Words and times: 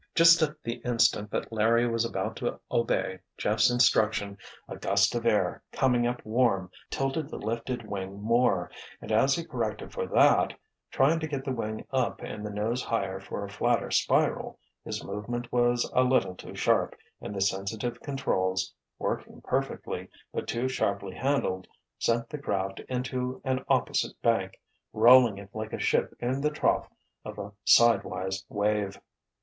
Just 0.15 0.41
at 0.41 0.55
the 0.63 0.77
instant 0.77 1.29
that 1.29 1.51
Larry 1.53 1.87
was 1.87 2.03
about 2.05 2.35
to 2.37 2.59
obey 2.71 3.19
Jeff's 3.37 3.69
instruction 3.69 4.35
a 4.67 4.75
gust 4.75 5.13
of 5.13 5.27
air, 5.27 5.61
coming 5.71 6.07
up 6.07 6.25
warm, 6.25 6.71
tilted 6.89 7.29
the 7.29 7.37
lifted 7.37 7.87
wing 7.87 8.19
more, 8.19 8.71
and 8.99 9.11
as 9.11 9.35
he 9.35 9.45
corrected 9.45 9.93
for 9.93 10.07
that, 10.07 10.57
trying 10.89 11.19
to 11.19 11.27
get 11.27 11.45
the 11.45 11.51
wing 11.53 11.85
up 11.91 12.19
and 12.23 12.43
the 12.43 12.49
nose 12.49 12.83
higher 12.83 13.19
for 13.19 13.43
a 13.45 13.47
flatter 13.51 13.91
spiral, 13.91 14.57
his 14.83 15.03
movement 15.03 15.51
was 15.51 15.87
a 15.93 16.01
little 16.01 16.33
too 16.33 16.55
sharp, 16.55 16.95
and 17.21 17.35
the 17.35 17.39
sensitive 17.39 18.01
controls, 18.01 18.73
working 18.97 19.39
perfectly, 19.41 20.09
but 20.33 20.47
too 20.47 20.67
sharply 20.67 21.13
handled, 21.13 21.67
sent 21.99 22.27
the 22.27 22.39
craft 22.39 22.79
into 22.89 23.39
an 23.43 23.63
opposite 23.69 24.19
bank, 24.23 24.59
rolling 24.93 25.37
it 25.37 25.53
like 25.53 25.73
a 25.73 25.77
ship 25.79 26.11
in 26.19 26.41
the 26.41 26.49
trough 26.49 26.89
of 27.23 27.37
a 27.37 27.51
sidewise 27.65 28.43
wave. 28.49 28.99